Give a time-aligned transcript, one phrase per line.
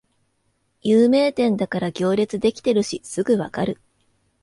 [0.81, 3.79] 有名店だから行列できてるしすぐわかる